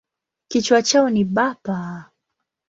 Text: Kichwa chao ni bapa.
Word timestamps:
Kichwa 0.49 0.81
chao 0.81 1.09
ni 1.09 1.23
bapa. 1.25 1.77